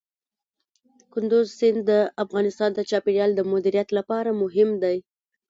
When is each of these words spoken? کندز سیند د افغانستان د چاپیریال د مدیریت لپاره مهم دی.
کندز 1.13 1.47
سیند 1.57 1.79
د 1.89 1.91
افغانستان 2.23 2.69
د 2.73 2.79
چاپیریال 2.89 3.31
د 3.35 3.41
مدیریت 3.51 3.89
لپاره 3.97 4.29
مهم 4.41 4.69
دی. 4.83 4.97